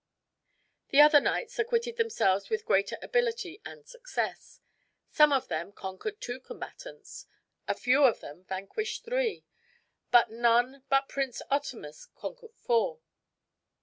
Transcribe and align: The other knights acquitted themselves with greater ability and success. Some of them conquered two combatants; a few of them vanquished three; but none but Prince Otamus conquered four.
The 0.89 0.99
other 0.99 1.19
knights 1.19 1.59
acquitted 1.59 1.97
themselves 1.97 2.49
with 2.49 2.65
greater 2.65 2.97
ability 3.03 3.61
and 3.63 3.85
success. 3.87 4.59
Some 5.11 5.31
of 5.31 5.47
them 5.47 5.71
conquered 5.71 6.19
two 6.19 6.39
combatants; 6.39 7.27
a 7.67 7.75
few 7.75 8.05
of 8.05 8.19
them 8.19 8.43
vanquished 8.45 9.05
three; 9.05 9.45
but 10.09 10.31
none 10.31 10.81
but 10.89 11.07
Prince 11.07 11.43
Otamus 11.51 12.07
conquered 12.15 12.55
four. 12.55 13.01